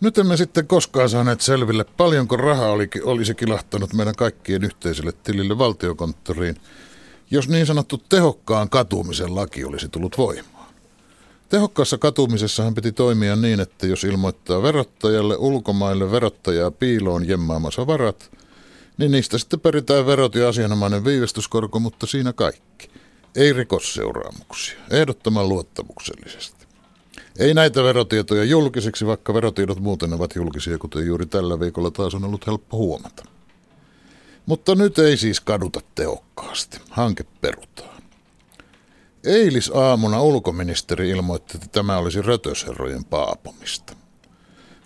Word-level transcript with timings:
Nyt 0.00 0.18
emme 0.18 0.36
sitten 0.36 0.66
koskaan 0.66 1.08
saaneet 1.08 1.40
selville, 1.40 1.84
paljonko 1.84 2.36
rahaa 2.36 2.70
oli, 2.70 2.88
olisi 3.04 3.34
kilahtanut 3.34 3.92
meidän 3.92 4.14
kaikkien 4.14 4.64
yhteiselle 4.64 5.12
tilille 5.12 5.58
valtiokonttoriin, 5.58 6.56
jos 7.30 7.48
niin 7.48 7.66
sanottu 7.66 8.02
tehokkaan 8.08 8.70
katumisen 8.70 9.34
laki 9.34 9.64
olisi 9.64 9.88
tullut 9.88 10.18
voimaan. 10.18 10.66
Tehokkaassa 11.48 11.98
katumisessahan 11.98 12.74
piti 12.74 12.92
toimia 12.92 13.36
niin, 13.36 13.60
että 13.60 13.86
jos 13.86 14.04
ilmoittaa 14.04 14.62
verottajalle 14.62 15.36
ulkomaille 15.36 16.10
verottajaa 16.10 16.70
piiloon 16.70 17.28
jemmaamassa 17.28 17.86
varat, 17.86 18.30
niin 18.98 19.10
niistä 19.10 19.38
sitten 19.38 19.60
peritään 19.60 20.06
verot 20.06 20.34
ja 20.34 20.48
asianomainen 20.48 21.04
viivästyskorko, 21.04 21.80
mutta 21.80 22.06
siinä 22.06 22.32
kaikki. 22.32 22.90
Ei 23.34 23.52
rikosseuraamuksia, 23.52 24.78
ehdottoman 24.90 25.48
luottamuksellisesti. 25.48 26.55
Ei 27.38 27.54
näitä 27.54 27.82
verotietoja 27.82 28.44
julkisiksi, 28.44 29.06
vaikka 29.06 29.34
verotiedot 29.34 29.80
muuten 29.80 30.12
ovat 30.12 30.34
julkisia, 30.34 30.78
kuten 30.78 31.06
juuri 31.06 31.26
tällä 31.26 31.60
viikolla 31.60 31.90
taas 31.90 32.14
on 32.14 32.24
ollut 32.24 32.46
helppo 32.46 32.76
huomata. 32.76 33.24
Mutta 34.46 34.74
nyt 34.74 34.98
ei 34.98 35.16
siis 35.16 35.40
kaduta 35.40 35.80
tehokkaasti. 35.94 36.78
Hanke 36.90 37.24
perutaan. 37.40 38.02
Eilisaamuna 39.24 40.22
ulkoministeri 40.22 41.10
ilmoitti, 41.10 41.56
että 41.56 41.68
tämä 41.72 41.98
olisi 41.98 42.22
rötösherrojen 42.22 43.04
paapomista. 43.04 43.96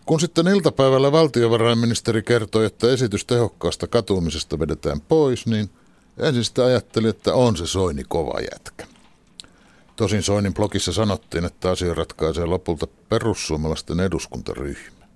Kun 0.06 0.20
sitten 0.20 0.48
iltapäivällä 0.48 1.12
valtiovarainministeri 1.12 2.22
kertoi, 2.22 2.66
että 2.66 2.90
esitys 2.90 3.24
tehokkaasta 3.24 3.86
katumisesta 3.86 4.58
vedetään 4.58 5.00
pois, 5.00 5.46
niin 5.46 5.70
ensin 6.18 6.44
sitä 6.44 6.64
ajatteli, 6.64 7.08
että 7.08 7.34
on 7.34 7.56
se 7.56 7.66
Soini 7.66 8.04
kova 8.08 8.40
jätkä. 8.40 8.79
Tosin 10.00 10.22
Soinin 10.22 10.54
blogissa 10.54 10.92
sanottiin, 10.92 11.44
että 11.44 11.70
asia 11.70 11.94
ratkaisee 11.94 12.46
lopulta 12.46 12.86
perussuomalaisten 13.08 14.00
eduskuntaryhmä. 14.00 15.06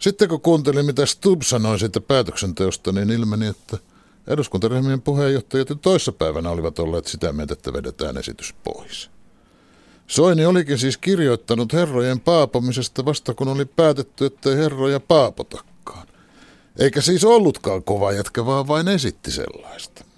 Sitten 0.00 0.28
kun 0.28 0.40
kuuntelin, 0.40 0.86
mitä 0.86 1.06
Stubb 1.06 1.42
sanoi 1.42 1.78
siitä 1.78 2.00
päätöksenteosta, 2.00 2.92
niin 2.92 3.10
ilmeni, 3.10 3.46
että 3.46 3.78
eduskuntaryhmien 4.26 5.02
puheenjohtajat 5.02 5.68
jo 5.68 5.74
toissapäivänä 5.74 6.50
olivat 6.50 6.78
olleet 6.78 7.06
sitä 7.06 7.32
mieltä, 7.32 7.52
että 7.52 7.72
vedetään 7.72 8.16
esitys 8.16 8.54
pois. 8.64 9.10
Soini 10.06 10.46
olikin 10.46 10.78
siis 10.78 10.96
kirjoittanut 10.96 11.72
herrojen 11.72 12.20
paapomisesta 12.20 13.04
vasta 13.04 13.34
kun 13.34 13.48
oli 13.48 13.64
päätetty, 13.64 14.26
ettei 14.26 14.56
herroja 14.56 15.00
paapotakaan. 15.00 16.08
Eikä 16.78 17.00
siis 17.00 17.24
ollutkaan 17.24 17.84
kova 17.84 18.12
jätkä, 18.12 18.46
vaan 18.46 18.68
vain 18.68 18.88
esitti 18.88 19.30
sellaista. 19.30 20.09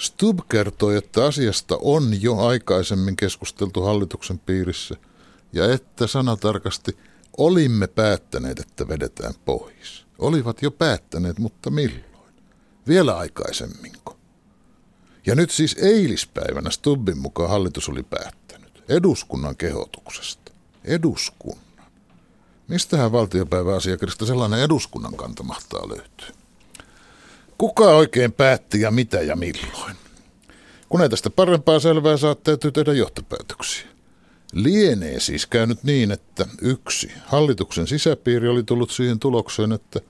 Stub 0.00 0.38
kertoi, 0.48 0.96
että 0.96 1.24
asiasta 1.24 1.78
on 1.80 2.22
jo 2.22 2.36
aikaisemmin 2.36 3.16
keskusteltu 3.16 3.82
hallituksen 3.82 4.38
piirissä 4.38 4.96
ja 5.52 5.72
että 5.72 6.06
sanatarkasti 6.06 6.98
olimme 7.38 7.86
päättäneet, 7.86 8.60
että 8.60 8.88
vedetään 8.88 9.34
pois. 9.44 10.06
Olivat 10.18 10.62
jo 10.62 10.70
päättäneet, 10.70 11.38
mutta 11.38 11.70
milloin? 11.70 12.34
Vielä 12.88 13.16
aikaisemminko? 13.16 14.16
Ja 15.26 15.34
nyt 15.34 15.50
siis 15.50 15.76
eilispäivänä 15.80 16.70
Stubbin 16.70 17.18
mukaan 17.18 17.50
hallitus 17.50 17.88
oli 17.88 18.02
päättänyt 18.02 18.84
eduskunnan 18.88 19.56
kehotuksesta. 19.56 20.52
Eduskunnan. 20.84 21.92
Mistähän 22.68 23.12
valtiopäiväasiakirjasta 23.12 24.26
sellainen 24.26 24.60
eduskunnan 24.60 25.16
kanta 25.16 25.42
mahtaa 25.42 25.88
löytyä? 25.88 26.39
Kuka 27.60 27.84
oikein 27.84 28.32
päätti 28.32 28.80
ja 28.80 28.90
mitä 28.90 29.20
ja 29.20 29.36
milloin? 29.36 29.96
Kun 30.88 31.02
ei 31.02 31.08
tästä 31.08 31.30
parempaa 31.30 31.78
selvää 31.80 32.16
saa, 32.16 32.34
täytyy 32.34 32.72
tehdä 32.72 32.92
johtopäätöksiä. 32.92 33.86
Lienee 34.52 35.20
siis 35.20 35.46
käynyt 35.46 35.84
niin, 35.84 36.10
että 36.10 36.46
yksi, 36.62 37.12
hallituksen 37.26 37.86
sisäpiiri 37.86 38.48
oli 38.48 38.62
tullut 38.62 38.90
siihen 38.90 39.18
tulokseen, 39.18 39.72
että 39.72 40.00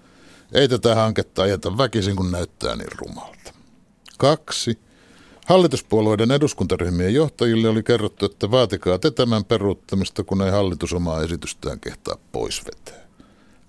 ei 0.53 0.69
tätä 0.69 0.95
hanketta 0.95 1.43
ajeta 1.43 1.79
väkisin, 1.79 2.17
kun 2.17 2.33
näyttää 2.33 2.77
niin 2.77 2.99
rumalta. 2.99 3.53
Kaksi, 4.19 4.79
hallituspuolueiden 5.47 6.31
eduskuntaryhmien 6.31 7.15
johtajille 7.15 7.69
oli 7.69 7.83
kerrottu, 7.83 8.27
että 8.27 8.51
vaatikaa 8.51 8.99
te 8.99 9.11
tämän 9.11 9.45
peruuttamista, 9.45 10.25
kun 10.25 10.43
ei 10.43 10.51
hallitus 10.51 10.93
omaa 10.93 11.23
esitystään 11.23 11.81
kehtaa 11.81 12.17
pois 12.33 12.63
vetää. 12.67 13.07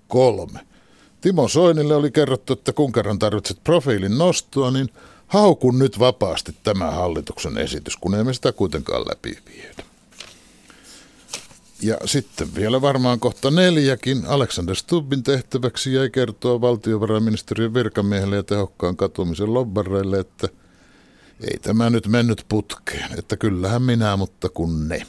Kolme, 0.07 0.59
Timo 1.21 1.47
Soinille 1.47 1.95
oli 1.95 2.11
kerrottu, 2.11 2.53
että 2.53 2.73
kun 2.73 2.91
kerran 2.91 3.19
tarvitset 3.19 3.63
profiilin 3.63 4.17
nostoa, 4.17 4.71
niin 4.71 4.89
haukun 5.27 5.79
nyt 5.79 5.99
vapaasti 5.99 6.55
tämä 6.63 6.91
hallituksen 6.91 7.57
esitys, 7.57 7.97
kun 7.97 8.15
emme 8.15 8.33
sitä 8.33 8.51
kuitenkaan 8.51 9.01
läpi 9.01 9.37
viedä. 9.49 9.83
Ja 11.81 11.97
sitten 12.05 12.55
vielä 12.55 12.81
varmaan 12.81 13.19
kohta 13.19 13.51
neljäkin. 13.51 14.25
Alexander 14.25 14.75
Stubbin 14.75 15.23
tehtäväksi 15.23 15.93
jäi 15.93 16.09
kertoa 16.09 16.61
valtiovarainministeriön 16.61 17.73
virkamiehelle 17.73 18.35
ja 18.35 18.43
tehokkaan 18.43 18.97
katumisen 18.97 19.53
lobbareille, 19.53 20.19
että 20.19 20.49
ei 21.51 21.59
tämä 21.59 21.89
nyt 21.89 22.07
mennyt 22.07 22.45
putkeen, 22.49 23.19
että 23.19 23.37
kyllähän 23.37 23.81
minä, 23.81 24.17
mutta 24.17 24.49
kun 24.49 24.87
ne. 24.87 25.01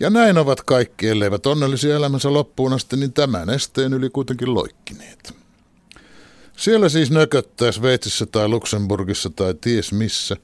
Ja 0.00 0.10
näin 0.10 0.38
ovat 0.38 0.62
kaikki, 0.62 1.08
elleivät 1.08 1.46
onnellisia 1.46 1.96
elämänsä 1.96 2.32
loppuun 2.32 2.72
asti, 2.72 2.96
niin 2.96 3.12
tämän 3.12 3.50
esteen 3.50 3.92
yli 3.92 4.10
kuitenkin 4.10 4.54
loikkineet. 4.54 5.34
Siellä 6.56 6.88
siis 6.88 7.10
nököttää 7.10 7.72
Sveitsissä 7.72 8.26
tai 8.26 8.48
Luxemburgissa 8.48 9.30
tai 9.30 9.54
ties 9.60 9.92
missä 9.92 10.36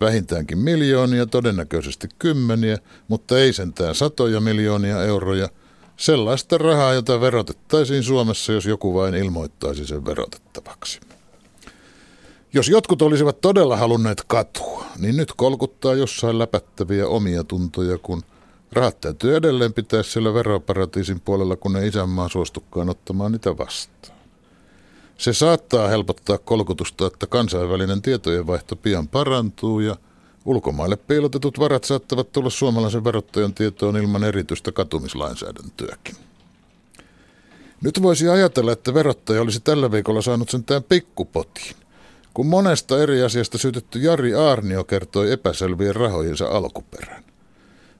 vähintäänkin 0.00 0.58
miljoonia, 0.58 1.26
todennäköisesti 1.26 2.08
kymmeniä, 2.18 2.78
mutta 3.08 3.38
ei 3.38 3.52
sentään 3.52 3.94
satoja 3.94 4.40
miljoonia 4.40 5.02
euroja, 5.02 5.48
sellaista 5.96 6.58
rahaa, 6.58 6.94
jota 6.94 7.20
verotettaisiin 7.20 8.02
Suomessa, 8.02 8.52
jos 8.52 8.66
joku 8.66 8.94
vain 8.94 9.14
ilmoittaisi 9.14 9.86
sen 9.86 10.04
verotettavaksi. 10.04 11.00
Jos 12.52 12.68
jotkut 12.68 13.02
olisivat 13.02 13.40
todella 13.40 13.76
halunneet 13.76 14.24
katua, 14.26 14.84
niin 14.98 15.16
nyt 15.16 15.32
kolkuttaa 15.36 15.94
jossain 15.94 16.38
läpättäviä 16.38 17.06
omia 17.06 17.44
tuntoja, 17.44 17.98
kun– 17.98 18.22
Rahat 18.72 19.00
täytyy 19.00 19.36
edelleen 19.36 19.72
pitää 19.72 20.02
siellä 20.02 20.34
veroparatiisin 20.34 21.20
puolella, 21.20 21.56
kun 21.56 21.76
ei 21.76 21.88
isänmaa 21.88 22.28
suostukaan 22.28 22.88
ottamaan 22.88 23.32
niitä 23.32 23.58
vastaan. 23.58 24.18
Se 25.18 25.32
saattaa 25.32 25.88
helpottaa 25.88 26.38
kolkutusta, 26.38 27.06
että 27.06 27.26
kansainvälinen 27.26 28.02
tietojenvaihto 28.02 28.76
pian 28.76 29.08
parantuu 29.08 29.80
ja 29.80 29.96
ulkomaille 30.44 30.96
piilotetut 30.96 31.58
varat 31.58 31.84
saattavat 31.84 32.32
tulla 32.32 32.50
suomalaisen 32.50 33.04
verottajan 33.04 33.54
tietoon 33.54 33.96
ilman 33.96 34.24
erityistä 34.24 34.72
katumislainsäädäntöäkin. 34.72 36.16
Nyt 37.82 38.02
voisi 38.02 38.28
ajatella, 38.28 38.72
että 38.72 38.94
verottaja 38.94 39.42
olisi 39.42 39.60
tällä 39.60 39.92
viikolla 39.92 40.22
saanut 40.22 40.48
sentään 40.48 40.82
pikkupotin, 40.82 41.76
kun 42.34 42.46
monesta 42.46 43.02
eri 43.02 43.22
asiasta 43.22 43.58
syytetty 43.58 43.98
Jari 43.98 44.34
Aarnio 44.34 44.84
kertoi 44.84 45.32
epäselvien 45.32 45.96
rahojensa 45.96 46.48
alkuperän 46.48 47.27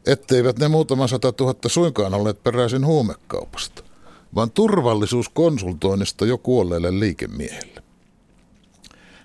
etteivät 0.06 0.59
ne 0.59 0.69
muutama 0.69 1.06
sata 1.06 1.32
tuhatta 1.32 1.69
suinkaan 1.69 2.14
olleet 2.14 2.42
peräisin 2.42 2.86
huumekaupasta, 2.86 3.82
vaan 4.34 4.50
turvallisuuskonsultoinnista 4.50 6.26
jo 6.26 6.38
kuolleelle 6.38 7.00
liikemiehelle. 7.00 7.82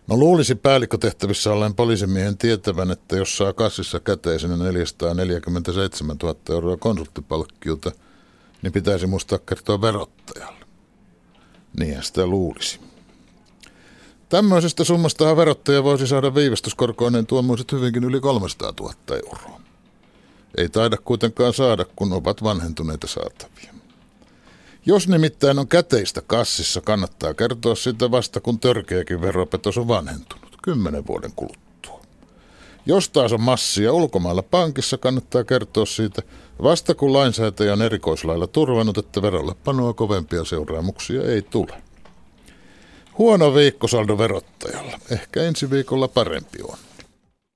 No 0.07 0.17
luulisi 0.17 0.55
päällikkötehtävissä 0.55 1.51
olleen 1.51 1.75
poliisimiehen 1.75 2.37
tietävän, 2.37 2.91
että 2.91 3.15
jos 3.15 3.37
saa 3.37 3.53
kassissa 3.53 3.99
käteisenä 3.99 4.57
447 4.57 6.17
000 6.23 6.35
euroa 6.49 6.77
konsulttipalkkiota, 6.77 7.91
niin 8.61 8.73
pitäisi 8.73 9.07
muistaa 9.07 9.39
kertoa 9.39 9.81
verottajalle. 9.81 10.65
Niinhän 11.79 12.03
sitä 12.03 12.27
luulisi. 12.27 12.79
Tämmöisestä 14.29 14.83
summastahan 14.83 15.37
verottaja 15.37 15.83
voisi 15.83 16.07
saada 16.07 16.35
viivästyskorkoinen 16.35 17.25
tuommoiset 17.25 17.71
hyvinkin 17.71 18.03
yli 18.03 18.19
300 18.19 18.73
000 18.79 18.93
euroa. 19.09 19.62
Ei 20.57 20.69
taida 20.69 20.97
kuitenkaan 20.97 21.53
saada, 21.53 21.85
kun 21.95 22.13
ovat 22.13 22.43
vanhentuneita 22.43 23.07
saatavia. 23.07 23.73
Jos 24.85 25.07
nimittäin 25.07 25.59
on 25.59 25.67
käteistä 25.67 26.21
kassissa, 26.27 26.81
kannattaa 26.81 27.33
kertoa 27.33 27.75
sitä 27.75 28.11
vasta, 28.11 28.39
kun 28.39 28.59
törkeäkin 28.59 29.21
veropetos 29.21 29.77
on 29.77 29.87
vanhentunut, 29.87 30.57
kymmenen 30.63 31.07
vuoden 31.07 31.31
kuluttua. 31.35 32.01
Jos 32.85 33.09
taas 33.09 33.33
on 33.33 33.41
massia 33.41 33.93
ulkomailla 33.93 34.43
pankissa, 34.43 34.97
kannattaa 34.97 35.43
kertoa 35.43 35.85
siitä 35.85 36.21
vasta, 36.63 36.95
kun 36.95 37.13
lainsäätäjä 37.13 37.73
on 37.73 37.81
erikoislailla 37.81 38.47
turvannut, 38.47 38.97
että 38.97 39.21
verolle 39.21 39.55
panoa 39.63 39.93
kovempia 39.93 40.43
seuraamuksia 40.43 41.21
ei 41.21 41.41
tule. 41.41 41.81
Huono 43.17 43.55
viikkosaldo 43.55 44.17
verottajalla. 44.17 44.99
Ehkä 45.11 45.43
ensi 45.43 45.69
viikolla 45.69 46.07
parempi 46.07 46.59
on. 46.63 46.77